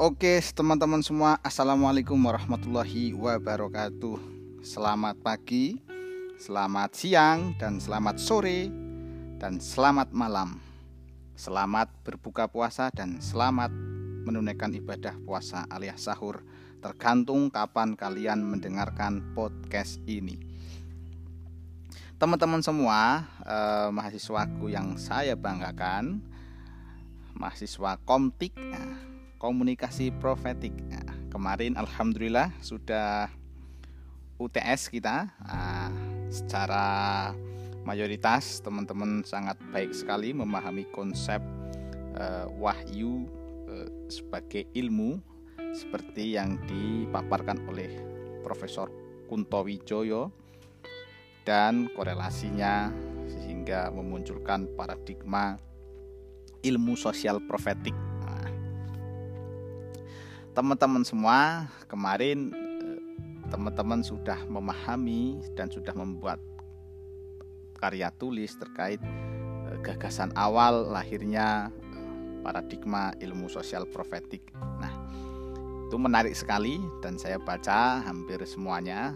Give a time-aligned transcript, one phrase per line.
[0.00, 4.16] Oke teman-teman semua Assalamualaikum warahmatullahi wabarakatuh.
[4.64, 5.76] Selamat pagi
[6.40, 8.72] Selamat siang Dan selamat sore
[9.36, 10.56] Dan selamat malam.
[11.36, 13.68] Selamat berbuka puasa Dan selamat
[14.24, 16.40] menunaikan ibadah puasa alias sahur
[16.80, 20.40] Tergantung kapan kalian mendengarkan podcast ini.
[22.16, 26.24] Teman-teman semua eh, Mahasiswaku yang saya banggakan
[27.36, 29.09] Mahasiswa Komtik nah,
[29.40, 30.76] komunikasi profetik.
[30.92, 33.32] Nah, kemarin alhamdulillah sudah
[34.36, 35.88] UTS kita nah,
[36.28, 36.86] secara
[37.88, 41.40] mayoritas teman-teman sangat baik sekali memahami konsep
[42.20, 43.24] uh, wahyu
[43.64, 45.16] uh, sebagai ilmu
[45.72, 47.88] seperti yang dipaparkan oleh
[48.44, 48.92] Profesor
[49.24, 50.28] Kunto Wijoyo
[51.48, 52.92] dan korelasinya
[53.30, 55.56] sehingga memunculkan paradigma
[56.60, 58.09] ilmu sosial profetik
[60.50, 63.00] teman-teman semua kemarin eh,
[63.50, 66.42] teman-teman sudah memahami dan sudah membuat
[67.78, 68.98] karya tulis terkait
[69.70, 74.50] eh, gagasan awal lahirnya eh, paradigma ilmu sosial profetik.
[74.58, 74.92] Nah,
[75.86, 79.14] itu menarik sekali dan saya baca hampir semuanya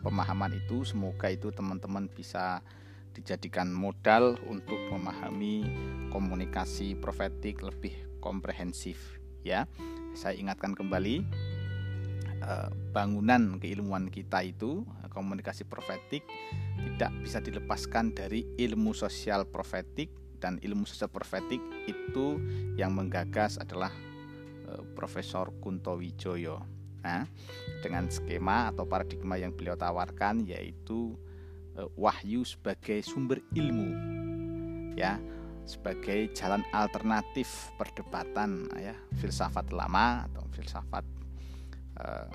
[0.00, 2.64] pemahaman itu semoga itu teman-teman bisa
[3.12, 5.64] dijadikan modal untuk memahami
[6.08, 9.68] komunikasi profetik lebih komprehensif ya
[10.14, 11.26] saya ingatkan kembali
[12.40, 16.26] eh, bangunan keilmuan kita itu komunikasi profetik
[16.78, 20.10] tidak bisa dilepaskan dari ilmu sosial profetik
[20.42, 22.42] dan ilmu sosial profetik itu
[22.74, 23.94] yang menggagas adalah
[24.68, 26.60] eh, Profesor Kunto Wijoyo.
[27.04, 27.28] Nah,
[27.84, 31.16] dengan skema atau paradigma yang beliau tawarkan yaitu
[31.78, 33.88] eh, wahyu sebagai sumber ilmu.
[34.94, 35.18] Ya,
[35.64, 41.04] sebagai jalan alternatif perdebatan ya filsafat lama atau filsafat
[42.00, 42.28] uh,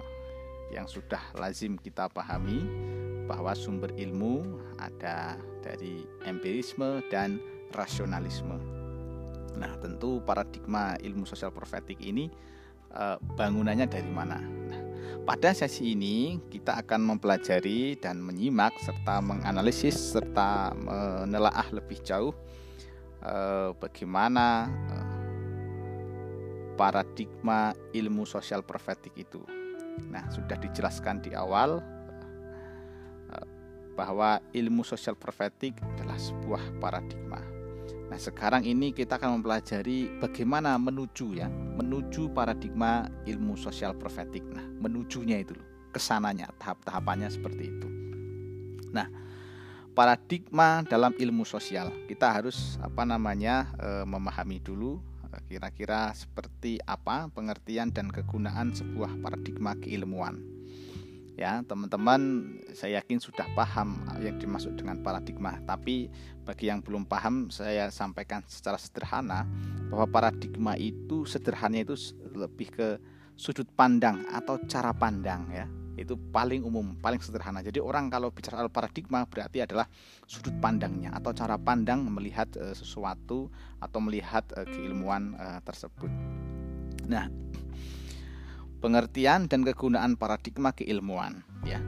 [0.73, 2.66] yang sudah lazim kita pahami
[3.29, 4.41] bahwa sumber ilmu
[4.81, 7.38] ada dari empirisme dan
[7.78, 8.57] rasionalisme.
[9.53, 12.29] Nah, tentu paradigma ilmu sosial profetik ini
[12.94, 14.41] uh, bangunannya dari mana?
[14.41, 14.81] Nah,
[15.29, 22.34] pada sesi ini kita akan mempelajari dan menyimak serta menganalisis serta menelaah lebih jauh
[23.24, 25.18] eh, bagaimana eh,
[26.80, 29.44] paradigma ilmu sosial profetik itu.
[30.00, 31.84] Nah, sudah dijelaskan di awal
[33.35, 33.47] eh,
[34.00, 37.41] bahwa ilmu sosial profetik adalah sebuah paradigma.
[38.09, 44.41] Nah, sekarang ini kita akan mempelajari bagaimana menuju ya, menuju paradigma ilmu sosial profetik.
[44.50, 47.88] Nah, menujunya itu loh, ke sananya, tahap-tahapannya seperti itu.
[48.90, 49.06] Nah,
[49.99, 51.91] paradigma dalam ilmu sosial.
[52.07, 55.03] Kita harus apa namanya e, memahami dulu
[55.35, 60.39] eh, kira-kira seperti apa pengertian dan kegunaan sebuah paradigma keilmuan.
[61.35, 66.11] Ya, teman-teman saya yakin sudah paham yang dimaksud dengan paradigma, tapi
[66.43, 69.47] bagi yang belum paham saya sampaikan secara sederhana
[69.91, 72.88] bahwa paradigma itu sederhananya itu lebih ke
[73.39, 75.63] sudut pandang atau cara pandang ya
[76.01, 77.59] itu paling umum, paling sederhana.
[77.59, 79.85] Jadi orang kalau bicara soal paradigma berarti adalah
[80.23, 83.51] sudut pandangnya atau cara pandang melihat e, sesuatu
[83.83, 86.11] atau melihat e, keilmuan e, tersebut.
[87.09, 87.27] Nah,
[88.79, 91.83] pengertian dan kegunaan paradigma keilmuan ya.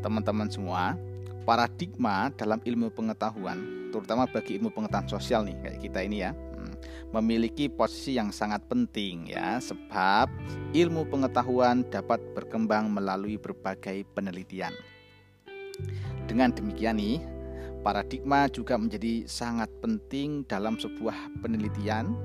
[0.00, 0.94] Teman-teman semua,
[1.42, 6.30] paradigma dalam ilmu pengetahuan, terutama bagi ilmu pengetahuan sosial nih kayak kita ini ya
[7.14, 10.26] memiliki posisi yang sangat penting ya sebab
[10.74, 14.74] ilmu pengetahuan dapat berkembang melalui berbagai penelitian.
[16.26, 17.22] Dengan demikian nih,
[17.86, 22.16] paradigma juga menjadi sangat penting dalam sebuah penelitian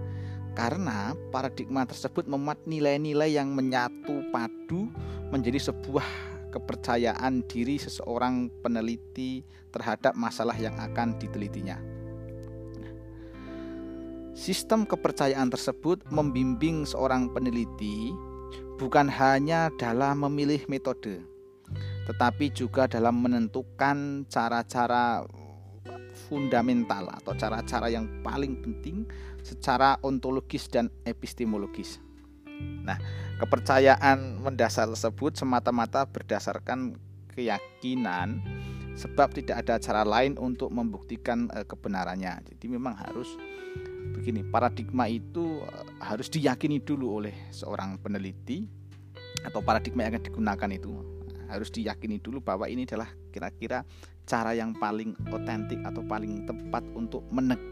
[0.57, 4.91] karena paradigma tersebut memuat nilai-nilai yang menyatu padu
[5.31, 12.00] menjadi sebuah kepercayaan diri seseorang peneliti terhadap masalah yang akan ditelitinya.
[14.31, 18.15] Sistem kepercayaan tersebut membimbing seorang peneliti
[18.79, 21.19] bukan hanya dalam memilih metode,
[22.07, 25.27] tetapi juga dalam menentukan cara-cara
[26.31, 29.03] fundamental atau cara-cara yang paling penting
[29.43, 31.99] secara ontologis dan epistemologis.
[32.87, 32.95] Nah,
[33.35, 36.95] kepercayaan mendasar tersebut semata-mata berdasarkan
[37.35, 38.39] keyakinan
[39.01, 42.45] sebab tidak ada cara lain untuk membuktikan eh, kebenarannya.
[42.53, 43.33] Jadi memang harus
[44.13, 48.69] begini paradigma itu eh, harus diyakini dulu oleh seorang peneliti
[49.41, 50.93] atau paradigma yang akan digunakan itu
[51.49, 53.83] harus diyakini dulu bahwa ini adalah kira-kira
[54.23, 57.27] cara yang paling otentik atau paling tepat untuk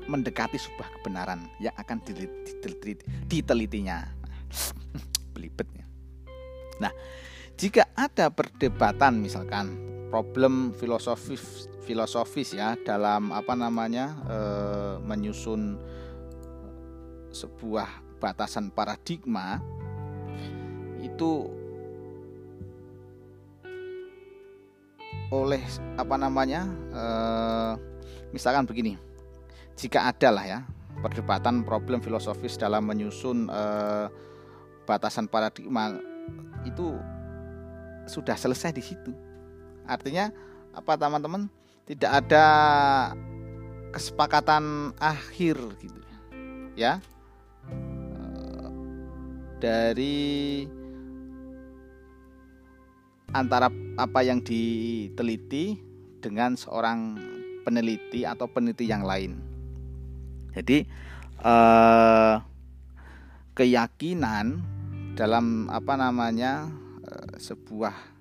[0.10, 4.04] mendekati sebuah kebenaran yang akan ditelitinya.
[4.04, 4.12] Nah,
[5.38, 5.86] belibet ya.
[6.84, 6.92] Nah,
[7.56, 14.38] jika ada perdebatan misalkan problem filosofis filosofis ya dalam apa namanya e,
[15.06, 15.78] menyusun
[17.30, 19.62] sebuah batasan paradigma
[21.00, 21.50] itu
[25.30, 25.62] oleh
[25.98, 27.04] apa namanya e,
[28.34, 28.98] misalkan begini
[29.78, 30.60] jika ada lah ya
[31.00, 33.64] perdebatan problem filosofis dalam menyusun e,
[34.90, 36.02] batasan paradigma
[36.66, 36.98] itu
[38.10, 39.29] sudah selesai di situ
[39.90, 40.30] Artinya
[40.78, 41.50] apa teman-teman?
[41.90, 42.46] Tidak ada
[43.90, 46.00] kesepakatan akhir gitu
[46.78, 47.02] ya.
[47.66, 48.70] Eh,
[49.58, 50.18] dari
[53.34, 55.82] antara apa yang diteliti
[56.22, 57.18] dengan seorang
[57.66, 59.42] peneliti atau peneliti yang lain.
[60.54, 60.86] Jadi
[61.42, 62.36] eh,
[63.58, 64.62] keyakinan
[65.18, 66.70] dalam apa namanya
[67.04, 68.19] eh, sebuah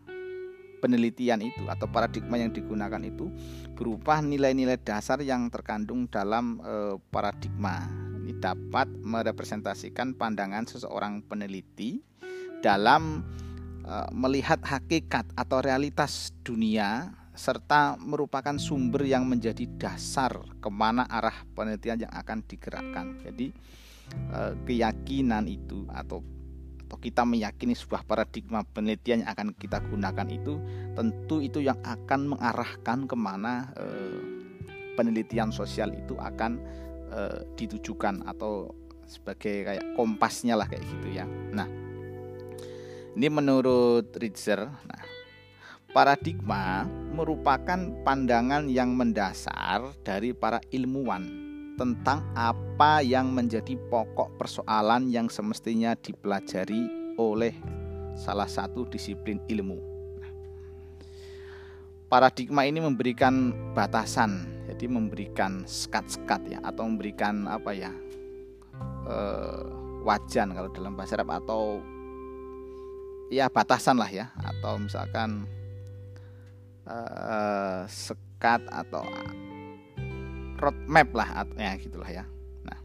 [0.78, 3.28] penelitian itu atau paradigma yang digunakan itu
[3.74, 7.86] berupa nilai-nilai dasar yang terkandung dalam e, paradigma.
[8.22, 12.00] Ini dapat merepresentasikan pandangan seseorang peneliti
[12.62, 13.26] dalam
[13.82, 21.46] e, melihat hakikat atau realitas dunia serta merupakan sumber yang menjadi dasar ke mana arah
[21.54, 23.22] penelitian yang akan digerakkan.
[23.22, 23.54] Jadi
[24.30, 26.37] e, keyakinan itu atau
[26.88, 30.56] atau kita meyakini sebuah paradigma penelitian yang akan kita gunakan itu
[30.96, 34.16] tentu itu yang akan mengarahkan ke mana eh,
[34.96, 36.56] penelitian sosial itu akan
[37.12, 38.72] eh, ditujukan atau
[39.04, 41.28] sebagai kayak kompasnya lah kayak gitu ya.
[41.52, 41.68] Nah,
[43.12, 45.02] ini menurut Ritzer, nah
[45.92, 51.47] paradigma merupakan pandangan yang mendasar dari para ilmuwan
[51.78, 57.54] tentang apa yang menjadi pokok persoalan yang semestinya dipelajari oleh
[58.18, 59.78] salah satu disiplin ilmu.
[62.08, 67.92] paradigma ini memberikan batasan, jadi memberikan sekat-sekat ya, atau memberikan apa ya
[69.04, 69.16] e,
[70.08, 71.84] wajan kalau dalam bahasa Arab atau
[73.28, 75.44] ya batasan lah ya, atau misalkan
[76.88, 76.96] e,
[77.92, 79.04] sekat atau
[80.58, 82.24] roadmap lah ya gitulah ya.
[82.66, 82.78] Nah,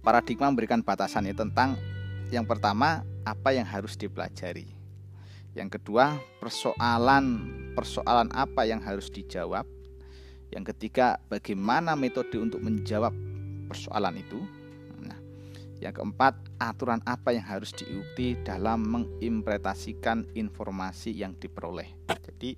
[0.00, 1.76] paradigma memberikan batasannya tentang
[2.32, 4.68] yang pertama apa yang harus dipelajari.
[5.52, 9.68] Yang kedua, persoalan persoalan apa yang harus dijawab.
[10.48, 13.12] Yang ketiga, bagaimana metode untuk menjawab
[13.68, 14.40] persoalan itu.
[15.04, 15.18] Nah,
[15.78, 21.92] yang keempat, aturan apa yang harus diikuti dalam mengimplementasikan informasi yang diperoleh.
[22.08, 22.56] Jadi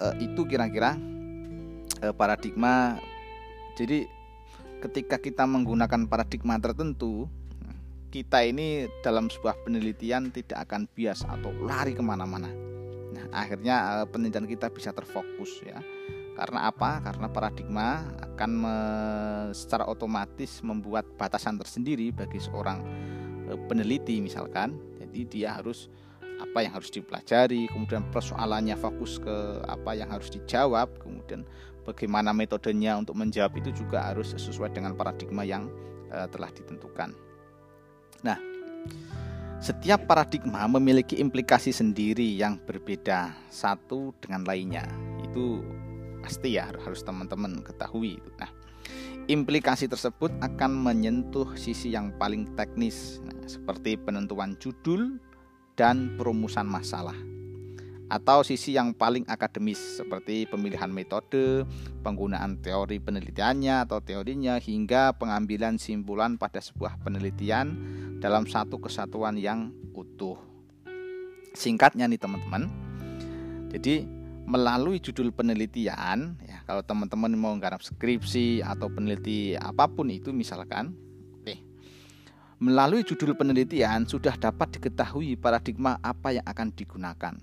[0.00, 0.94] eh, itu kira-kira
[2.04, 3.00] Eh, paradigma.
[3.76, 4.04] Jadi
[4.84, 7.24] ketika kita menggunakan paradigma tertentu
[8.12, 12.48] kita ini dalam sebuah penelitian tidak akan bias atau lari ke mana-mana.
[13.12, 15.80] Nah akhirnya eh, penelitian kita bisa terfokus ya.
[16.36, 17.00] Karena apa?
[17.00, 18.76] Karena paradigma akan me,
[19.56, 22.84] secara otomatis membuat batasan tersendiri bagi seorang
[23.48, 24.76] eh, peneliti misalkan.
[25.00, 25.88] Jadi dia harus
[26.36, 31.48] apa yang harus dipelajari, kemudian persoalannya fokus ke apa yang harus dijawab, kemudian
[31.86, 35.70] bagaimana metodenya untuk menjawab itu juga harus sesuai dengan paradigma yang
[36.10, 37.14] uh, telah ditentukan.
[38.26, 38.38] Nah,
[39.62, 44.84] setiap paradigma memiliki implikasi sendiri yang berbeda satu dengan lainnya.
[45.22, 45.62] Itu
[46.26, 48.18] pasti ya harus teman-teman ketahui.
[48.42, 48.50] Nah,
[49.30, 55.22] implikasi tersebut akan menyentuh sisi yang paling teknis, nah, seperti penentuan judul
[55.78, 57.35] dan perumusan masalah
[58.06, 61.66] atau sisi yang paling akademis seperti pemilihan metode,
[62.06, 67.74] penggunaan teori penelitiannya atau teorinya hingga pengambilan simpulan pada sebuah penelitian
[68.22, 70.38] dalam satu kesatuan yang utuh.
[71.56, 72.70] Singkatnya nih teman-teman.
[73.74, 74.06] Jadi
[74.46, 80.94] melalui judul penelitian ya kalau teman-teman mau garap skripsi atau peneliti apa pun itu misalkan
[82.56, 87.34] melalui judul penelitian sudah dapat diketahui paradigma apa yang akan digunakan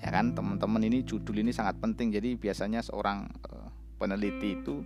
[0.00, 2.12] ya kan teman-teman ini judul ini sangat penting.
[2.12, 4.84] Jadi biasanya seorang uh, peneliti itu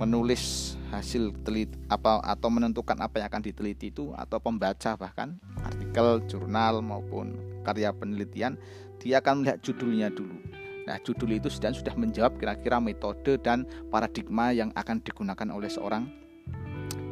[0.00, 6.24] menulis hasil teliti apa atau menentukan apa yang akan diteliti itu atau pembaca bahkan artikel
[6.24, 8.56] jurnal maupun karya penelitian
[8.96, 10.40] dia akan melihat judulnya dulu.
[10.88, 16.08] Nah judul itu sudah sudah menjawab kira-kira metode dan paradigma yang akan digunakan oleh seorang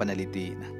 [0.00, 0.56] peneliti.
[0.56, 0.72] Nah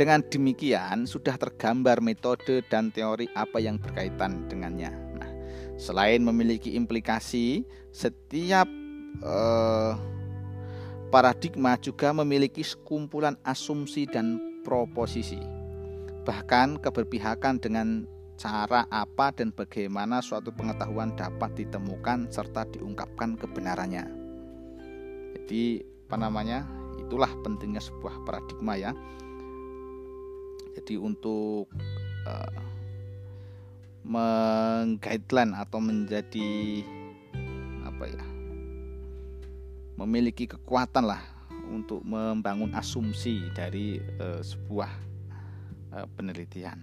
[0.00, 5.03] dengan demikian sudah tergambar metode dan teori apa yang berkaitan dengannya
[5.74, 8.66] Selain memiliki implikasi, setiap
[9.22, 9.92] eh,
[11.10, 15.38] paradigma juga memiliki sekumpulan asumsi dan proposisi.
[16.24, 24.10] Bahkan keberpihakan dengan cara apa dan bagaimana suatu pengetahuan dapat ditemukan serta diungkapkan kebenarannya.
[25.38, 26.66] Jadi apa namanya?
[26.98, 28.90] Itulah pentingnya sebuah paradigma ya.
[30.74, 31.70] Jadi untuk
[32.26, 32.58] uh,
[34.84, 36.84] mengguideline atau menjadi
[37.88, 38.24] apa ya?
[39.96, 41.22] memiliki kekuatan lah
[41.72, 44.90] untuk membangun asumsi dari uh, sebuah
[45.96, 46.82] uh, penelitian.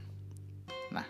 [0.90, 1.06] Nah,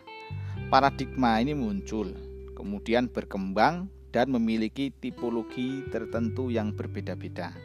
[0.68, 2.12] paradigma ini muncul,
[2.58, 7.56] kemudian berkembang dan memiliki tipologi tertentu yang berbeda-beda.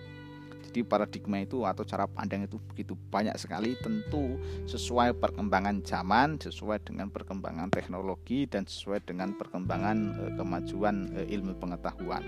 [0.77, 4.37] Jadi paradigma itu atau cara pandang itu begitu banyak sekali tentu
[4.69, 11.57] sesuai perkembangan zaman, sesuai dengan perkembangan teknologi dan sesuai dengan perkembangan e, kemajuan e, ilmu
[11.57, 12.21] pengetahuan.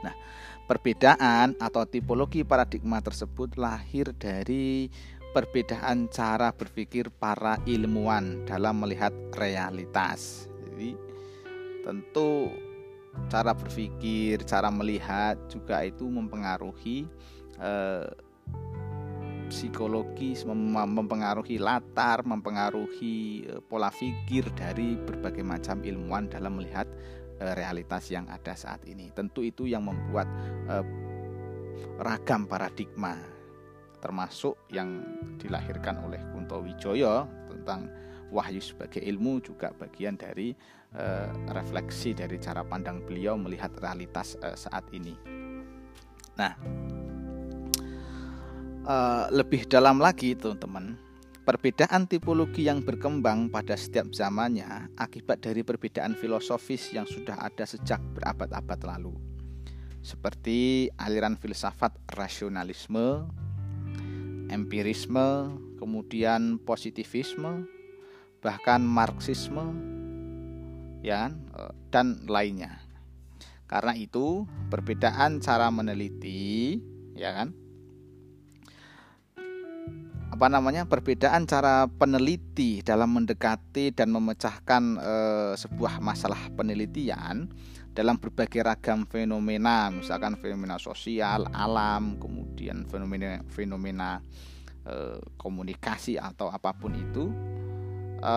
[0.00, 0.16] Nah,
[0.64, 4.88] perbedaan atau tipologi paradigma tersebut lahir dari
[5.36, 10.48] perbedaan cara berpikir para ilmuwan dalam melihat realitas.
[10.72, 10.96] Jadi
[11.84, 12.48] tentu
[13.28, 17.04] cara berpikir, cara melihat juga itu mempengaruhi
[17.60, 18.08] eh,
[19.52, 26.88] psikologis, mempengaruhi latar, mempengaruhi eh, pola pikir dari berbagai macam ilmuwan dalam melihat
[27.40, 29.12] eh, realitas yang ada saat ini.
[29.12, 30.28] Tentu itu yang membuat
[31.98, 33.18] ragam paradigma
[34.02, 35.04] termasuk yang
[35.38, 37.86] dilahirkan oleh Kunto Wijoyo tentang
[38.32, 40.54] wahyu sebagai ilmu juga bagian dari
[41.50, 45.14] refleksi dari cara pandang beliau melihat realitas saat ini.
[46.36, 46.52] Nah,
[48.86, 50.98] uh, lebih dalam lagi teman-teman,
[51.42, 57.98] perbedaan tipologi yang berkembang pada setiap zamannya akibat dari perbedaan filosofis yang sudah ada sejak
[58.14, 59.14] berabad-abad lalu.
[60.02, 63.26] Seperti aliran filsafat rasionalisme,
[64.50, 67.66] empirisme, kemudian positivisme,
[68.42, 69.78] bahkan marxisme,
[71.06, 72.82] ya eh, dan lainnya.
[73.70, 76.82] Karena itu, perbedaan cara meneliti,
[77.14, 77.61] ya kan,
[80.42, 85.14] apa namanya, perbedaan cara peneliti dalam mendekati dan memecahkan e,
[85.54, 87.46] sebuah masalah penelitian
[87.94, 94.18] dalam berbagai ragam fenomena, misalkan fenomena sosial, alam, kemudian fenomena fenomena
[94.82, 97.30] e, komunikasi atau apa pun itu
[98.18, 98.34] e,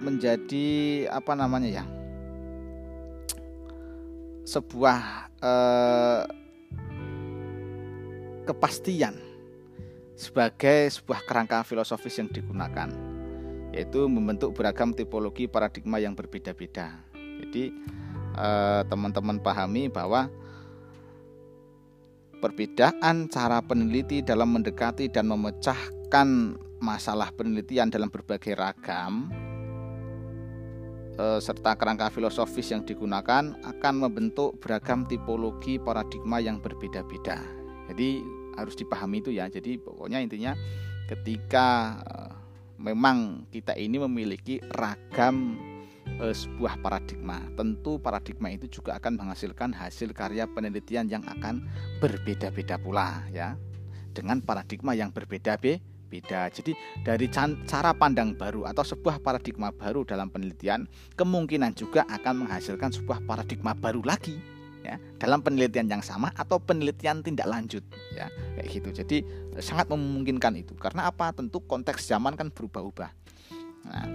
[0.00, 0.68] menjadi
[1.12, 1.84] apa namanya ya
[4.48, 5.52] sebuah e,
[8.48, 9.25] kepastian
[10.16, 12.88] sebagai sebuah kerangka filosofis yang digunakan
[13.76, 16.96] yaitu membentuk beragam tipologi paradigma yang berbeda-beda.
[17.12, 17.68] Jadi
[18.32, 20.32] eh, teman-teman pahami bahwa
[22.40, 29.28] perbedaan cara peneliti dalam mendekati dan memecahkan masalah penelitian dalam berbagai ragam
[31.20, 37.44] eh, serta kerangka filosofis yang digunakan akan membentuk beragam tipologi paradigma yang berbeda-beda.
[37.92, 38.24] Jadi
[38.56, 39.46] harus dipahami itu ya.
[39.46, 40.56] Jadi pokoknya intinya
[41.06, 42.32] ketika eh,
[42.76, 45.56] memang kita ini memiliki ragam
[46.20, 47.40] e, sebuah paradigma.
[47.56, 51.64] Tentu paradigma itu juga akan menghasilkan hasil karya penelitian yang akan
[52.00, 53.56] berbeda-beda pula ya.
[54.12, 56.48] Dengan paradigma yang berbeda beda.
[56.48, 56.72] Jadi
[57.02, 60.86] dari cara pandang baru atau sebuah paradigma baru dalam penelitian
[61.18, 64.55] kemungkinan juga akan menghasilkan sebuah paradigma baru lagi
[64.86, 67.82] ya dalam penelitian yang sama atau penelitian tindak lanjut
[68.14, 68.88] ya kayak gitu.
[69.02, 69.16] Jadi
[69.58, 70.78] sangat memungkinkan itu.
[70.78, 71.34] Karena apa?
[71.34, 73.10] Tentu konteks zaman kan berubah-ubah.
[73.90, 74.06] Nah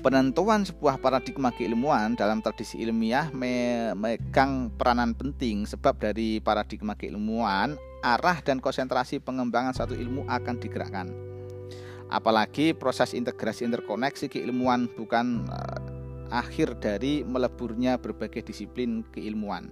[0.00, 8.40] penentuan sebuah paradigma keilmuan dalam tradisi ilmiah memegang peranan penting sebab dari paradigma keilmuan arah
[8.40, 11.12] dan konsentrasi pengembangan satu ilmu akan digerakkan.
[12.10, 15.46] Apalagi proses integrasi interkoneksi keilmuan bukan
[16.30, 19.68] akhir dari meleburnya berbagai disiplin keilmuan,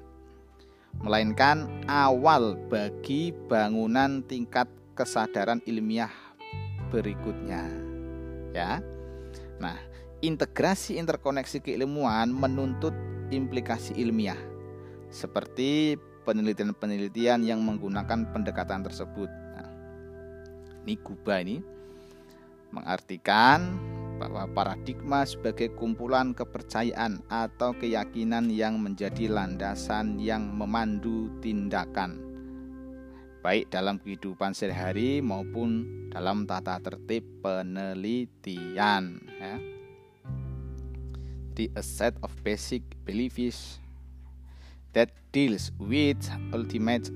[1.01, 4.67] melainkan awal bagi bangunan tingkat
[4.99, 6.11] kesadaran ilmiah
[6.91, 7.63] berikutnya.
[8.53, 8.83] Ya.
[9.63, 9.79] Nah,
[10.23, 12.95] integrasi interkoneksi keilmuan menuntut
[13.31, 14.39] implikasi ilmiah
[15.09, 15.97] seperti
[16.27, 19.31] penelitian-penelitian yang menggunakan pendekatan tersebut.
[19.31, 19.71] Nah,
[20.85, 21.63] ini Kuba ini
[22.69, 23.81] mengartikan
[24.19, 32.29] bahwa paradigma sebagai kumpulan kepercayaan atau keyakinan yang menjadi landasan yang memandu tindakan
[33.39, 39.57] baik dalam kehidupan sehari-hari maupun dalam tata tertib penelitian ya.
[41.57, 43.83] The a set of basic beliefs
[44.95, 46.21] that deals with
[46.55, 47.11] ultimate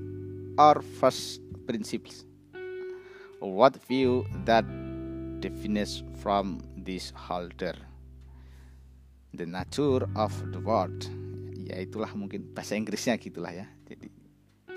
[0.59, 2.27] or first principles
[3.39, 4.67] what view that
[5.39, 7.75] defines from this holder
[9.33, 11.09] the nature of the world
[11.63, 13.65] ya itulah mungkin bahasa Inggrisnya gitulah ya.
[13.87, 14.11] Jadi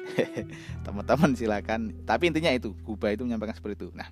[0.86, 1.92] teman-teman silakan.
[2.06, 3.88] Tapi intinya itu Guba itu menyampaikan seperti itu.
[3.92, 4.08] Nah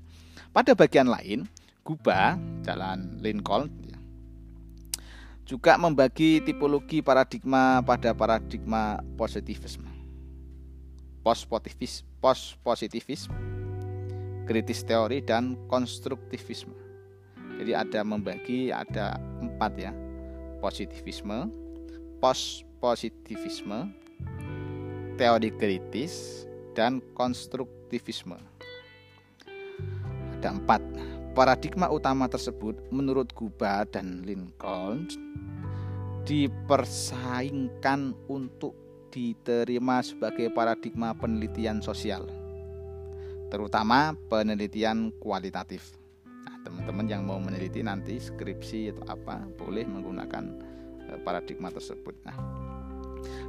[0.50, 1.46] pada bagian lain
[1.86, 2.36] Guba
[2.66, 3.70] Jalan Lincoln
[5.44, 9.88] juga membagi tipologi paradigma pada paradigma positivisme.
[11.24, 13.36] Post positivisme post positivisme
[14.44, 16.72] kritis teori dan konstruktivisme
[17.64, 19.92] jadi ada membagi ada empat ya.
[20.60, 21.48] Positivisme
[22.20, 23.88] post positivisme
[25.16, 26.44] teori kritis
[26.76, 28.36] dan konstruktivisme.
[30.36, 30.84] Ada empat.
[31.32, 35.08] Paradigma utama tersebut menurut Guba dan Lincoln
[36.28, 38.76] dipersaingkan untuk
[39.08, 42.28] diterima sebagai paradigma penelitian sosial,
[43.48, 46.03] terutama penelitian kualitatif.
[46.74, 50.44] Nah, teman-teman yang mau meneliti nanti skripsi atau apa boleh menggunakan
[51.06, 52.18] eh, paradigma tersebut.
[52.26, 52.36] Nah,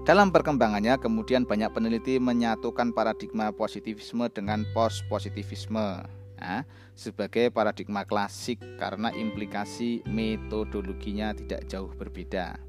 [0.05, 6.05] dalam perkembangannya kemudian banyak peneliti menyatukan paradigma positivisme dengan post positivisme
[6.37, 6.61] ya,
[6.93, 12.61] sebagai paradigma klasik karena implikasi metodologinya tidak jauh berbeda.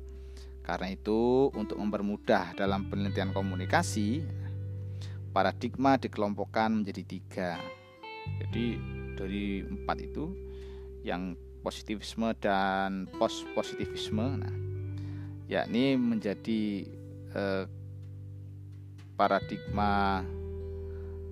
[0.65, 4.25] Karena itu, untuk mempermudah dalam penelitian komunikasi,
[5.31, 7.51] paradigma dikelompokkan menjadi tiga.
[8.43, 8.75] Jadi
[9.15, 10.46] dari empat itu,
[11.07, 14.55] yang positivisme dan post positivisme, nah,
[15.47, 16.83] yakni menjadi
[17.31, 17.65] eh,
[19.15, 20.27] paradigma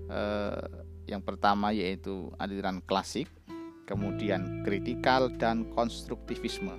[0.07, 0.67] eh,
[1.11, 3.27] yang pertama yaitu aliran klasik,
[3.91, 6.79] kemudian kritikal dan konstruktivisme.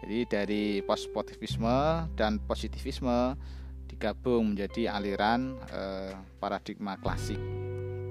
[0.00, 3.38] Jadi dari positivisme dan positivisme
[3.86, 7.69] digabung menjadi aliran eh, paradigma klasik.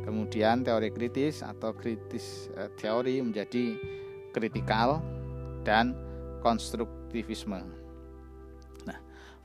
[0.10, 3.78] Kemudian teori kritis atau kritis eh, teori menjadi
[4.34, 5.06] kritikal
[5.62, 5.94] dan
[6.42, 7.62] konstruktivisme.
[8.90, 8.98] Nah,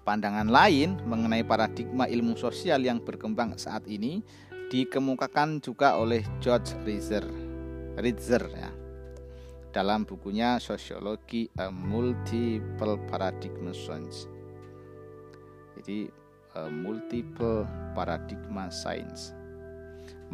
[0.08, 4.24] pandangan lain mengenai paradigma ilmu sosial yang berkembang saat ini
[4.72, 7.28] dikemukakan juga oleh George Ritzer,
[8.00, 8.72] Ritzer ya,
[9.68, 14.24] dalam bukunya Sosiologi A Multiple Paradigm Science.
[15.76, 16.08] Jadi
[16.72, 19.43] Multiple Paradigma Science.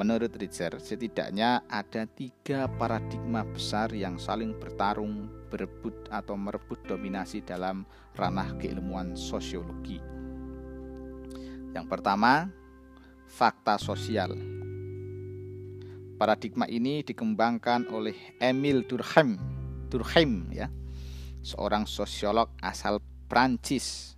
[0.01, 7.85] Menurut Ritzer, setidaknya ada tiga paradigma besar yang saling bertarung, berebut atau merebut dominasi dalam
[8.17, 10.01] ranah keilmuan sosiologi.
[11.77, 12.49] Yang pertama,
[13.29, 14.33] fakta sosial.
[16.17, 19.37] Paradigma ini dikembangkan oleh Emil Durkheim,
[19.93, 20.73] Durkheim ya,
[21.45, 24.17] seorang sosiolog asal Prancis.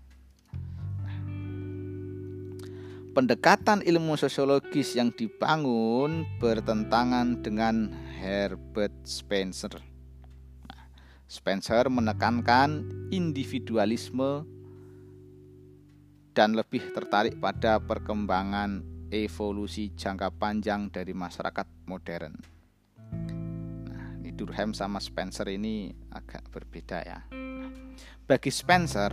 [3.12, 9.77] Pendekatan ilmu sosiologis yang dibangun bertentangan dengan Herbert Spencer.
[11.29, 14.48] Spencer menekankan individualisme
[16.33, 18.81] dan lebih tertarik pada perkembangan
[19.12, 22.33] evolusi jangka panjang dari masyarakat modern.
[23.92, 24.33] Nah, ini
[24.72, 27.20] sama Spencer ini agak berbeda ya.
[28.25, 29.12] Bagi Spencer,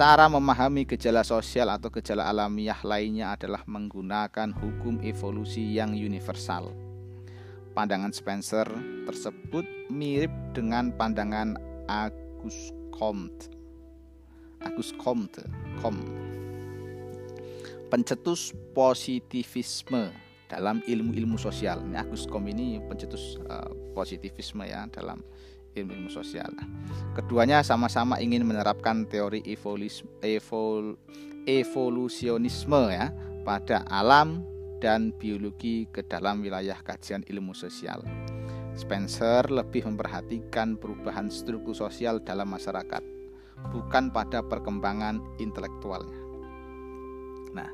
[0.00, 6.72] cara memahami gejala sosial atau gejala alamiah lainnya adalah menggunakan hukum evolusi yang universal.
[7.76, 8.64] Pandangan Spencer
[9.04, 13.52] tersebut mirip dengan pandangan Auguste Comte.
[14.64, 15.44] Auguste Comte,
[15.84, 16.08] Comte
[17.90, 20.14] pencetus positivisme
[20.46, 21.82] dalam ilmu-ilmu sosial.
[21.82, 25.20] Ini Agus Kom ini pencetus uh, positivisme ya dalam
[25.74, 26.50] ilmu-ilmu sosial.
[27.14, 30.98] Keduanya sama-sama ingin menerapkan teori evolis, evol,
[31.46, 33.10] evolusionisme ya
[33.42, 34.44] pada alam
[34.80, 38.00] dan biologi ke dalam wilayah kajian ilmu sosial.
[38.74, 43.02] Spencer lebih memperhatikan perubahan struktur sosial dalam masyarakat,
[43.74, 46.16] bukan pada perkembangan intelektualnya.
[47.52, 47.68] Nah,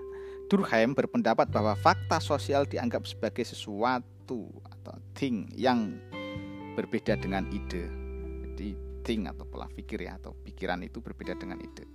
[0.50, 5.94] Durkheim berpendapat bahwa fakta sosial dianggap sebagai sesuatu atau thing yang
[6.76, 7.88] berbeda dengan ide.
[8.44, 11.88] Jadi thing atau pola pikir ya atau pikiran itu berbeda dengan ide.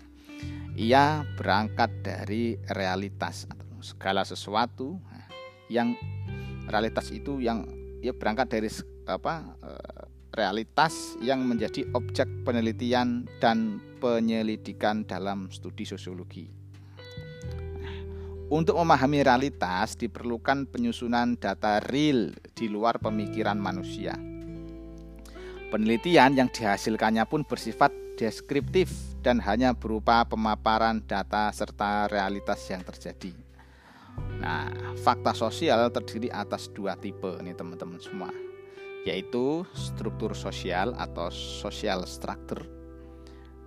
[0.74, 4.98] Ia berangkat dari realitas atau segala sesuatu
[5.70, 5.94] yang
[6.65, 7.70] realitas itu yang
[8.02, 8.70] ia berangkat dari
[9.06, 10.02] apa eh,
[10.34, 16.48] realitas yang menjadi objek penelitian dan penyelidikan dalam studi sosiologi.
[18.52, 24.31] Untuk memahami realitas diperlukan penyusunan data real di luar pemikiran manusia.
[25.71, 28.91] Penelitian yang dihasilkannya pun bersifat deskriptif
[29.23, 33.31] dan hanya berupa pemaparan data serta realitas yang terjadi.
[34.43, 34.67] Nah,
[34.99, 38.36] fakta sosial terdiri atas dua tipe nih teman-teman semua,
[39.07, 42.67] yaitu struktur sosial atau social structure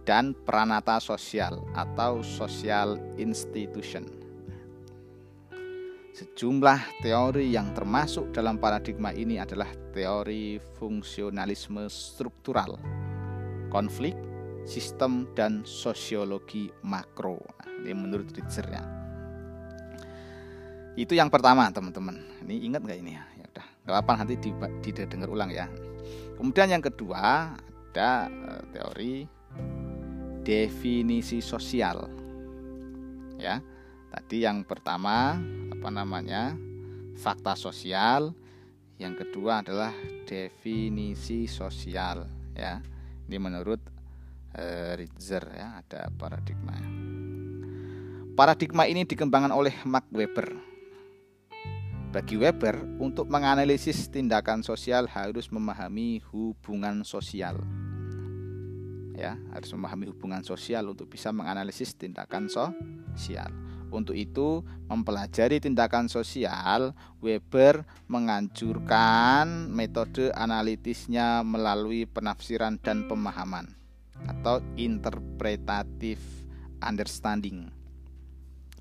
[0.04, 4.23] dan peranata sosial atau social institution.
[6.14, 12.78] Sejumlah teori yang termasuk dalam paradigma ini adalah teori fungsionalisme struktural,
[13.66, 14.14] konflik,
[14.62, 17.42] sistem, dan sosiologi makro.
[17.58, 18.86] Nah, ini menurut Ritzer ya.
[20.94, 22.46] Itu yang pertama teman-teman.
[22.46, 23.24] Ini ingat nggak ini ya?
[23.34, 24.34] Ya udah, nggak apa nanti
[24.86, 25.66] didengar ulang ya.
[26.38, 27.58] Kemudian yang kedua
[27.90, 29.14] ada eh, teori
[30.46, 32.06] definisi sosial.
[33.34, 33.73] Ya.
[34.14, 35.34] Tadi yang pertama
[35.74, 36.54] apa namanya?
[37.14, 38.34] fakta sosial,
[38.98, 39.90] yang kedua adalah
[40.26, 42.78] definisi sosial ya.
[43.26, 43.78] Ini menurut
[44.54, 46.74] uh, Ritzer ya, ada paradigma.
[48.34, 50.58] Paradigma ini dikembangkan oleh Mark Weber.
[52.14, 57.58] Bagi Weber, untuk menganalisis tindakan sosial harus memahami hubungan sosial
[59.14, 63.46] ya harus memahami hubungan sosial untuk bisa menganalisis tindakan sosial.
[63.92, 66.92] Untuk itu, mempelajari tindakan sosial,
[67.22, 73.72] Weber menganjurkan metode analitisnya melalui penafsiran dan pemahaman
[74.28, 76.20] atau interpretative
[76.82, 77.72] understanding.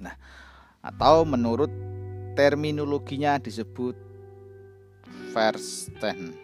[0.03, 0.15] Nah,
[0.83, 1.71] atau menurut
[2.35, 3.95] terminologinya disebut
[5.33, 6.37] Verstehen,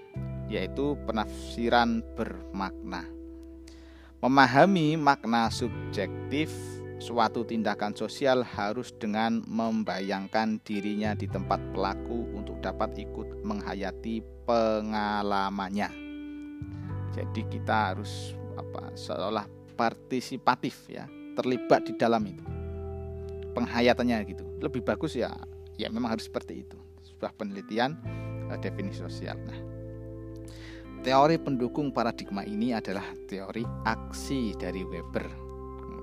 [0.50, 3.06] yaitu penafsiran bermakna.
[4.18, 6.50] Memahami makna subjektif
[7.00, 15.90] suatu tindakan sosial harus dengan membayangkan dirinya di tempat pelaku untuk dapat ikut menghayati pengalamannya.
[17.16, 19.48] Jadi kita harus apa seolah
[19.80, 21.08] partisipatif ya,
[21.40, 22.44] terlibat di dalam itu.
[23.56, 24.46] Penghayatannya gitu.
[24.60, 25.32] Lebih bagus ya
[25.80, 26.78] ya memang harus seperti itu.
[27.02, 27.96] Sebuah penelitian
[28.52, 29.40] uh, definisi sosial.
[29.48, 29.60] Nah,
[31.00, 35.49] Teori pendukung paradigma ini adalah teori aksi dari Weber.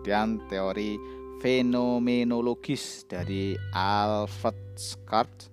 [0.07, 1.03] Kemudian teori
[1.43, 5.51] fenomenologis dari Alfred Scott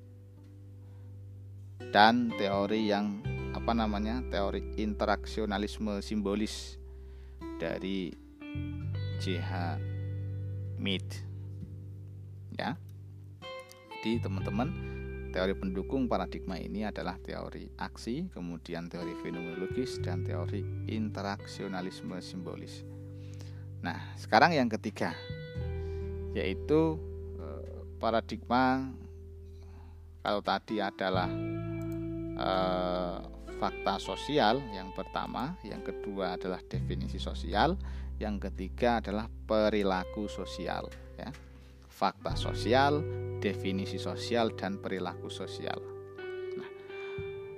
[1.90, 3.18] dan teori yang
[3.58, 4.22] apa namanya?
[4.30, 6.78] teori interaksionalisme simbolis
[7.58, 8.14] dari
[9.26, 9.82] J.H.
[10.78, 11.10] Mead.
[12.54, 12.78] Ya.
[14.06, 14.70] Jadi teman-teman
[15.34, 22.93] Teori pendukung paradigma ini adalah teori aksi, kemudian teori fenomenologis, dan teori interaksionalisme simbolis.
[23.84, 25.12] Nah, sekarang yang ketiga,
[26.32, 26.96] yaitu
[27.36, 28.88] eh, paradigma
[30.24, 31.28] kalau tadi adalah
[32.40, 33.18] eh,
[33.60, 37.76] fakta sosial yang pertama, yang kedua adalah definisi sosial,
[38.24, 40.88] yang ketiga adalah perilaku sosial.
[41.20, 41.36] Ya,
[41.92, 43.04] fakta sosial,
[43.44, 45.76] definisi sosial dan perilaku sosial.
[46.56, 46.70] Nah,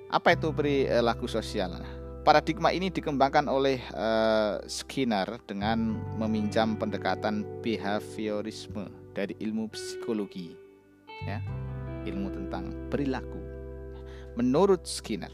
[0.10, 1.78] apa itu perilaku sosial?
[1.78, 10.58] Nah, paradigma ini dikembangkan oleh uh, Skinner dengan meminjam pendekatan behaviorisme dari ilmu psikologi,
[11.30, 11.38] ya,
[12.10, 13.38] ilmu tentang perilaku.
[14.36, 15.32] Menurut Skinner,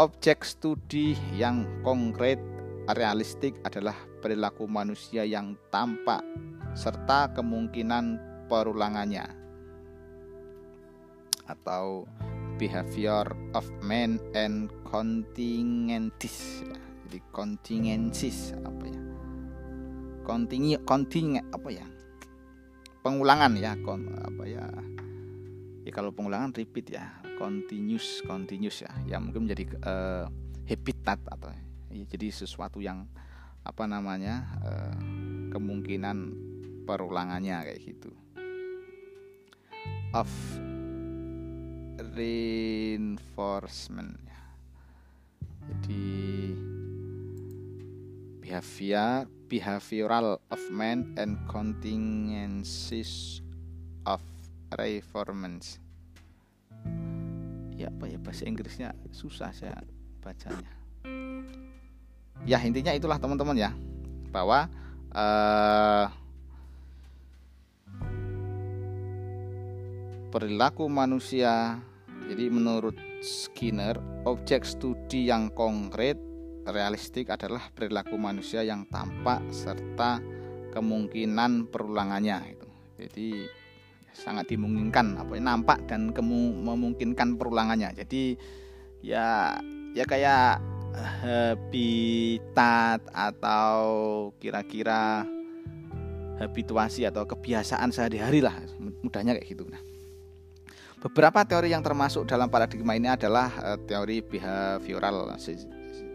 [0.00, 2.40] objek studi yang konkret
[2.96, 6.24] realistik adalah perilaku manusia yang tampak
[6.72, 9.28] serta kemungkinan perulangannya
[11.44, 12.08] atau
[12.56, 16.62] behavior of men and contingencies.
[16.62, 16.78] Ya.
[17.06, 19.00] jadi contingencies apa ya?
[20.24, 21.86] Kontingi konting apa ya?
[23.04, 24.64] Pengulangan ya kon, apa ya?
[25.84, 27.20] Ya kalau pengulangan repeat ya.
[27.36, 28.92] Continuous continuous ya.
[29.04, 30.24] Yang mungkin menjadi uh,
[30.64, 31.52] habitat atau
[31.92, 33.04] ya, jadi sesuatu yang
[33.64, 34.96] apa namanya uh,
[35.52, 36.16] kemungkinan
[36.88, 38.10] perulangannya kayak gitu.
[40.14, 40.30] Of
[41.98, 44.42] reinforcement ya.
[45.64, 46.04] Jadi
[48.44, 53.40] behavior behavioral of man and contingencies
[54.04, 54.20] of
[54.76, 55.78] reformance.
[57.74, 59.82] Ya apa ya bahasa Inggrisnya susah saya
[60.22, 60.72] bacanya.
[62.44, 63.72] Ya intinya itulah teman-teman ya
[64.34, 64.66] bahwa
[65.14, 66.10] uh,
[70.34, 71.78] perilaku manusia
[72.26, 73.94] jadi menurut Skinner,
[74.26, 76.18] objek studi yang konkret
[76.66, 80.18] realistik adalah perilaku manusia yang tampak serta
[80.74, 82.68] kemungkinan perulangannya itu.
[82.98, 83.28] Jadi
[84.10, 87.94] sangat dimungkinkan apa ya, nampak dan kemu, memungkinkan perulangannya.
[87.94, 88.34] Jadi
[89.04, 89.54] ya
[89.94, 90.58] ya kayak
[91.22, 93.78] habitat atau
[94.42, 95.28] kira-kira
[96.40, 98.58] habituasi atau kebiasaan sehari-hari lah
[99.02, 99.78] mudahnya kayak gitu nah
[101.04, 105.36] Beberapa teori yang termasuk dalam paradigma ini adalah uh, teori behavioral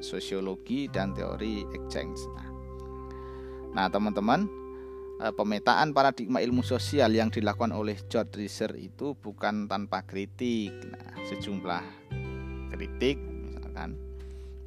[0.02, 2.18] sosiologi dan teori exchange.
[3.78, 4.50] Nah, teman-teman,
[5.22, 10.74] uh, pemetaan paradigma ilmu sosial yang dilakukan oleh George Reiser itu bukan tanpa kritik.
[10.90, 11.86] Nah, sejumlah
[12.74, 13.94] kritik misalkan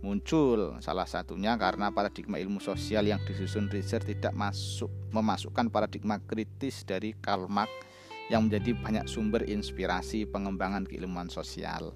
[0.07, 6.87] muncul salah satunya karena paradigma ilmu sosial yang disusun Reiser tidak masuk memasukkan paradigma kritis
[6.87, 7.91] dari Karl Marx
[8.33, 11.93] yang menjadi banyak sumber inspirasi pengembangan keilmuan sosial.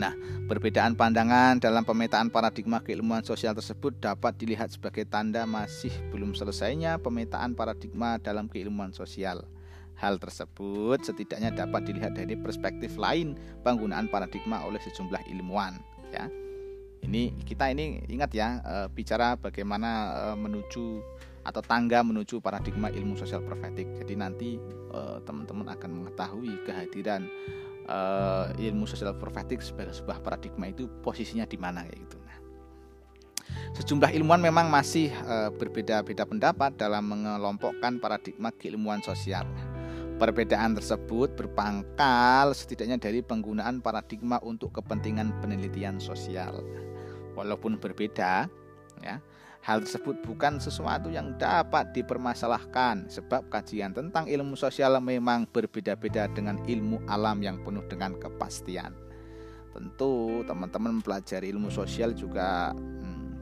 [0.00, 0.16] Nah,
[0.48, 6.96] perbedaan pandangan dalam pemetaan paradigma keilmuan sosial tersebut dapat dilihat sebagai tanda masih belum selesainya
[6.96, 9.44] pemetaan paradigma dalam keilmuan sosial.
[10.00, 15.78] Hal tersebut setidaknya dapat dilihat dari perspektif lain penggunaan paradigma oleh sejumlah ilmuwan,
[16.10, 16.26] ya.
[17.02, 21.02] Ini kita ini ingat ya, e, bicara bagaimana e, menuju
[21.42, 23.90] atau tangga menuju paradigma ilmu sosial profetik.
[23.98, 24.50] Jadi nanti
[24.94, 27.26] eh, teman-teman akan mengetahui kehadiran
[27.88, 32.16] uh, ilmu sosial profetik sebagai sebuah paradigma itu posisinya di mana kayak gitu.
[32.22, 32.38] Nah,
[33.78, 39.46] sejumlah ilmuwan memang masih uh, berbeda-beda pendapat dalam mengelompokkan paradigma keilmuan sosial.
[40.20, 46.62] Perbedaan tersebut berpangkal setidaknya dari penggunaan paradigma untuk kepentingan penelitian sosial.
[47.34, 48.46] Walaupun berbeda,
[49.02, 49.18] ya,
[49.62, 56.58] Hal tersebut bukan sesuatu yang dapat dipermasalahkan sebab kajian tentang ilmu sosial memang berbeda-beda dengan
[56.66, 58.90] ilmu alam yang penuh dengan kepastian.
[59.70, 63.38] Tentu teman-teman mempelajari ilmu sosial juga hmm,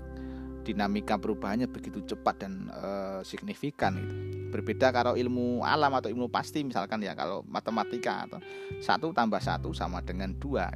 [0.61, 2.89] dinamika perubahannya begitu cepat dan e,
[3.25, 4.15] signifikan itu.
[4.53, 8.39] Berbeda kalau ilmu alam atau ilmu pasti misalkan ya kalau matematika atau
[8.77, 10.69] satu tambah satu sama dengan dua.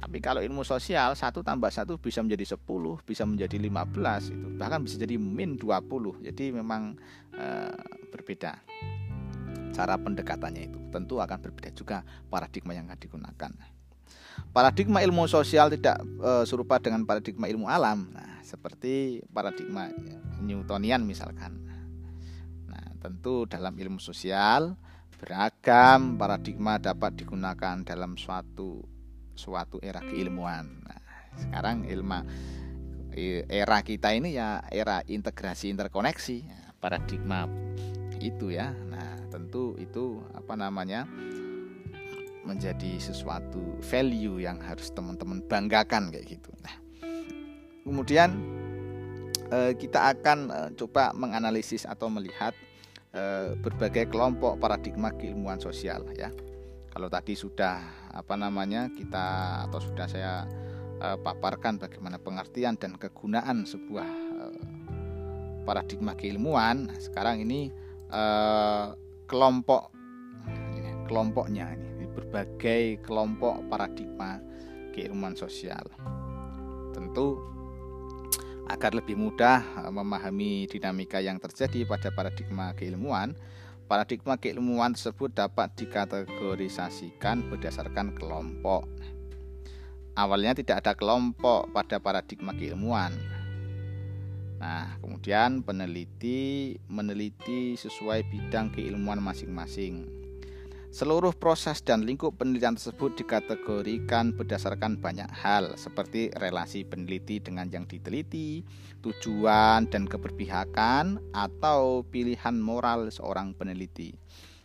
[0.00, 4.48] Tapi kalau ilmu sosial satu tambah satu bisa menjadi 10, bisa menjadi 15 itu.
[4.56, 6.24] Bahkan bisa jadi min 20.
[6.24, 6.96] Jadi memang
[7.36, 7.46] e,
[8.08, 8.56] berbeda
[9.76, 10.78] cara pendekatannya itu.
[10.88, 12.00] Tentu akan berbeda juga
[12.32, 13.52] paradigma yang akan digunakan.
[14.56, 18.08] Paradigma ilmu sosial tidak e, serupa dengan paradigma ilmu alam.
[18.08, 19.92] Nah, seperti paradigma
[20.40, 21.60] Newtonian misalkan.
[22.72, 24.80] Nah, tentu dalam ilmu sosial
[25.20, 28.99] beragam paradigma dapat digunakan dalam suatu
[29.40, 30.84] suatu era keilmuan.
[30.84, 31.00] Nah,
[31.40, 32.20] sekarang ilmu
[33.48, 37.48] era kita ini ya era integrasi interkoneksi ya, paradigma
[38.20, 38.76] itu ya.
[38.92, 41.08] Nah, tentu itu apa namanya?
[42.40, 46.50] menjadi sesuatu value yang harus teman-teman banggakan kayak gitu.
[46.64, 46.74] Nah,
[47.84, 48.32] kemudian
[49.52, 52.56] eh, kita akan eh, coba menganalisis atau melihat
[53.12, 56.32] eh, berbagai kelompok paradigma keilmuan sosial ya.
[56.90, 60.42] Kalau tadi sudah apa namanya kita atau sudah saya
[60.98, 64.08] uh, paparkan bagaimana pengertian dan kegunaan sebuah
[64.42, 64.62] uh,
[65.62, 67.70] paradigma keilmuan, sekarang ini
[68.10, 68.98] uh,
[69.30, 69.94] kelompok
[71.06, 74.42] kelompoknya ini berbagai kelompok paradigma
[74.90, 75.86] keilmuan sosial.
[76.90, 77.38] Tentu
[78.70, 83.34] agar lebih mudah memahami dinamika yang terjadi pada paradigma keilmuan,
[83.90, 88.86] Paradigma keilmuan tersebut dapat dikategorisasikan berdasarkan kelompok.
[90.14, 93.10] Awalnya tidak ada kelompok pada paradigma keilmuan.
[94.62, 100.19] Nah, kemudian peneliti meneliti sesuai bidang keilmuan masing-masing.
[100.90, 107.86] Seluruh proses dan lingkup penelitian tersebut dikategorikan berdasarkan banyak hal seperti relasi peneliti dengan yang
[107.86, 108.66] diteliti,
[108.98, 114.18] tujuan dan keberpihakan atau pilihan moral seorang peneliti,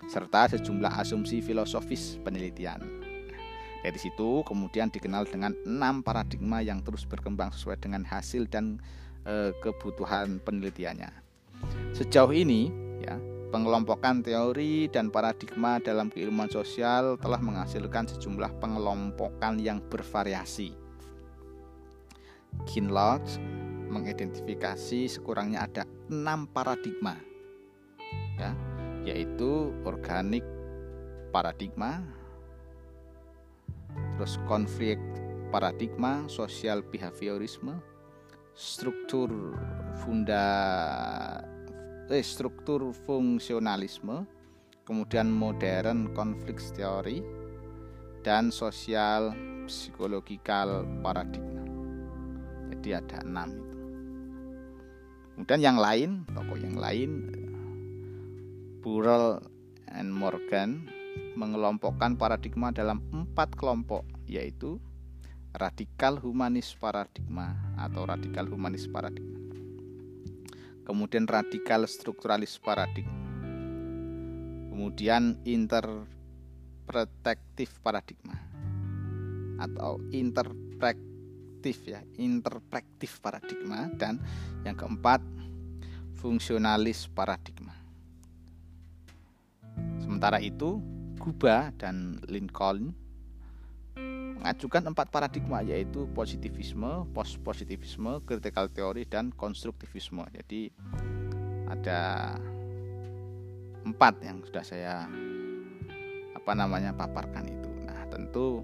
[0.09, 2.81] serta sejumlah asumsi filosofis penelitian.
[3.85, 8.81] Dari situ kemudian dikenal dengan enam paradigma yang terus berkembang sesuai dengan hasil dan
[9.29, 11.13] e, kebutuhan penelitiannya.
[11.93, 12.73] Sejauh ini
[13.05, 13.13] ya
[13.55, 20.75] Pengelompokan teori dan paradigma dalam keilmuan sosial telah menghasilkan sejumlah pengelompokan yang bervariasi.
[22.67, 23.23] Kinlaut
[23.87, 27.15] mengidentifikasi sekurangnya ada enam paradigma,
[28.35, 28.51] ya,
[29.07, 30.43] yaitu organik
[31.31, 32.03] paradigma,
[34.19, 34.99] terus konflik
[35.47, 37.79] paradigma, sosial behaviorisme,
[38.51, 39.31] struktur
[40.03, 40.43] funda
[42.09, 44.25] eh, struktur fungsionalisme,
[44.85, 47.25] kemudian modern konflik teori,
[48.21, 49.33] dan sosial
[49.65, 51.65] psikologikal paradigma.
[52.73, 53.77] Jadi ada enam itu.
[55.35, 57.11] Kemudian yang lain, tokoh yang lain,
[58.79, 59.41] Burrell
[59.89, 60.85] and Morgan
[61.35, 64.79] mengelompokkan paradigma dalam empat kelompok, yaitu
[65.57, 69.44] radikal humanis paradigma atau radikal humanis paradigma
[70.85, 73.11] kemudian radikal strukturalis paradigma,
[74.69, 76.05] kemudian inter
[76.85, 78.37] interpretif paradigma.
[79.57, 83.89] Atau interpretif ya, interpretif paradigma.
[83.97, 84.21] Dan
[84.61, 85.25] yang keempat
[86.21, 87.73] fungsionalis paradigma.
[89.97, 90.77] Sementara itu,
[91.17, 92.93] Guba dan Lincoln
[94.45, 100.21] mengajukan empat paradigma yaitu positivisme, post positivisme, critical theory dan konstruktivisme.
[100.29, 100.69] Jadi
[101.65, 102.37] ada
[103.81, 105.09] empat yang sudah saya
[106.37, 107.89] apa namanya paparkan itu.
[107.89, 108.61] Nah, tentu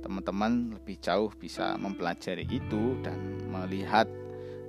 [0.00, 4.08] teman-teman lebih jauh bisa mempelajari itu dan melihat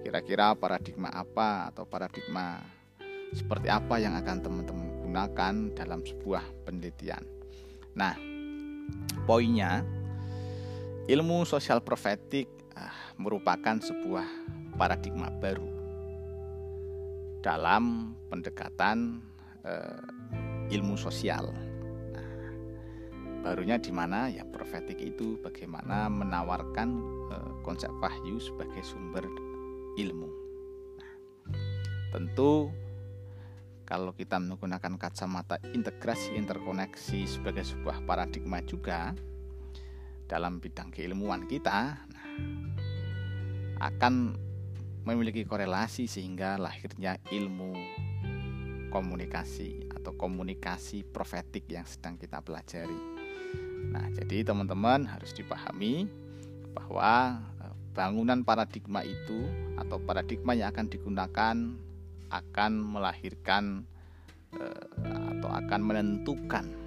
[0.04, 2.60] kira-kira paradigma apa atau paradigma
[3.32, 7.24] seperti apa yang akan teman-teman gunakan dalam sebuah penelitian.
[7.96, 8.20] Nah,
[9.24, 10.04] poinnya
[11.06, 14.26] ilmu sosial profetik ah, merupakan sebuah
[14.74, 15.70] paradigma baru
[17.46, 19.22] dalam pendekatan
[19.62, 20.02] eh,
[20.74, 21.54] ilmu sosial.
[22.10, 22.50] Nah,
[23.46, 26.90] barunya di mana ya profetik itu bagaimana menawarkan
[27.30, 29.30] eh, konsep wahyu sebagai sumber
[30.02, 30.30] ilmu.
[30.98, 31.14] Nah,
[32.18, 32.74] tentu
[33.86, 39.14] kalau kita menggunakan kacamata integrasi interkoneksi sebagai sebuah paradigma juga
[40.26, 42.28] dalam bidang keilmuan kita nah,
[43.86, 44.36] akan
[45.06, 47.78] memiliki korelasi sehingga lahirnya ilmu
[48.90, 52.98] komunikasi atau komunikasi profetik yang sedang kita pelajari.
[53.92, 56.10] Nah, jadi teman-teman harus dipahami
[56.74, 59.46] bahwa eh, bangunan paradigma itu
[59.78, 61.56] atau paradigma yang akan digunakan
[62.34, 63.86] akan melahirkan
[64.58, 64.86] eh,
[65.38, 66.85] atau akan menentukan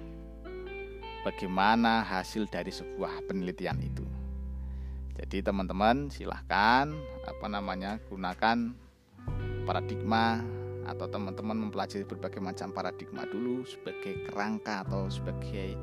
[1.23, 4.05] bagaimana hasil dari sebuah penelitian itu.
[5.19, 6.87] Jadi teman-teman silahkan
[7.27, 8.71] apa namanya gunakan
[9.67, 10.39] paradigma
[10.87, 15.75] atau teman-teman mempelajari berbagai macam paradigma dulu sebagai kerangka atau sebagai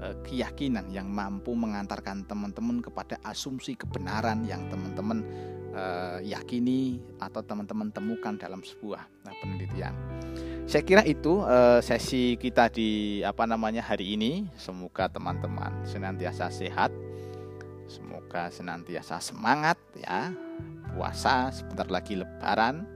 [0.00, 5.26] eh, keyakinan yang mampu mengantarkan teman-teman kepada asumsi kebenaran yang teman-teman
[5.76, 9.92] uh, yakini atau teman-teman temukan dalam sebuah nah, penelitian.
[10.66, 14.48] Saya kira itu uh, sesi kita di apa namanya hari ini.
[14.58, 16.90] Semoga teman-teman senantiasa sehat,
[17.86, 20.32] semoga senantiasa semangat ya.
[20.96, 22.88] Puasa sebentar lagi Lebaran,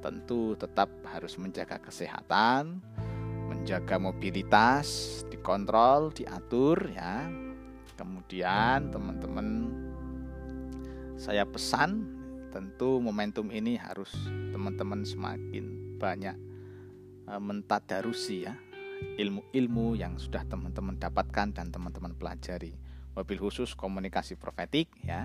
[0.00, 2.78] tentu tetap harus menjaga kesehatan,
[3.50, 7.26] menjaga mobilitas, dikontrol, diatur ya.
[7.98, 9.68] Kemudian teman-teman
[11.20, 12.19] saya pesan
[12.50, 14.10] tentu momentum ini harus
[14.50, 16.36] teman-teman semakin banyak
[17.24, 18.54] e, mentadarusi ya
[19.16, 22.76] ilmu-ilmu yang sudah teman-teman dapatkan dan teman-teman pelajari.
[23.16, 25.24] Mobil khusus komunikasi profetik ya.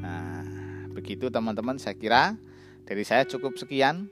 [0.00, 0.42] Nah,
[0.96, 2.38] begitu teman-teman saya kira
[2.88, 4.08] dari saya cukup sekian.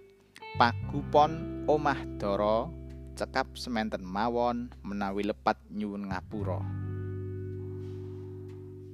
[0.61, 2.83] Pagupon omah doro
[3.16, 6.61] cekap sementen mawon menawi lepat nyuwun ngapuro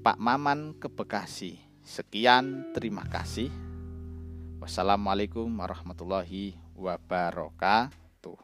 [0.03, 3.49] Pak Maman ke Bekasi Sekian, terima kasih.
[4.61, 8.37] Wassalamualaikum warahmatullahi wabarakatuh.